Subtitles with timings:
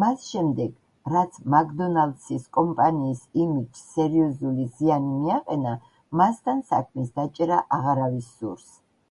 [0.00, 0.74] მას შემდეგ,
[1.12, 5.72] რაც მაკდონალდსის კომპანიის იმიჯს სერიოზული ზიანი მიაყენა,
[6.22, 8.68] მასთან საქმის დაჭერა აღარავის სურს.